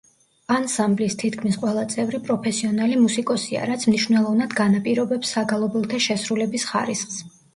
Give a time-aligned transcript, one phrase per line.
[0.53, 7.23] ანსამბლის თითქმის ყველა წევრი პროფესიონალი მუსიკოსია, რაც მნიშვნელოვნად განაპირობებს საგალობელთა შესრულების ხარისხს.